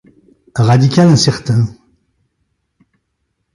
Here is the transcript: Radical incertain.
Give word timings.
Radical 0.57 1.09
incertain. 1.11 1.61